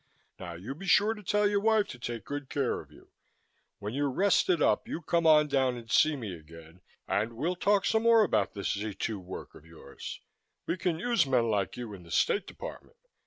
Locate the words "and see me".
5.77-6.33